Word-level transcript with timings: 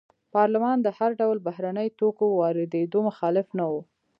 پارلمان 0.33 0.77
د 0.81 0.87
هر 0.97 1.11
ډول 1.19 1.37
بهرنیو 1.47 1.95
توکو 1.99 2.25
واردېدو 2.39 2.99
مخالف 3.09 3.47
نه 3.59 3.65
و. 3.71 3.73